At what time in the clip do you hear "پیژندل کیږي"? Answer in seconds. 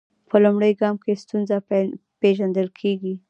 2.19-3.13